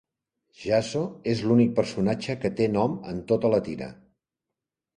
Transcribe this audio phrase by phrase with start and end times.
[0.61, 1.01] Jasso
[1.33, 3.95] és l'únic personatge que té nom en tota la tira.